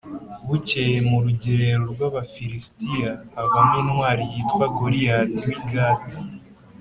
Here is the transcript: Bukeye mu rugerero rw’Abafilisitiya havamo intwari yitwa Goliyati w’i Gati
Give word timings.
Bukeye 0.47 0.97
mu 1.09 1.17
rugerero 1.25 1.83
rw’Abafilisitiya 1.93 3.11
havamo 3.35 3.75
intwari 3.81 4.23
yitwa 4.31 4.65
Goliyati 4.77 5.41
w’i 5.49 5.61
Gati 5.71 6.19